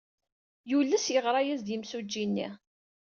Yules 0.69 1.05
yeɣra-as-d 1.13 1.67
yemsujji-nni. 1.71 2.47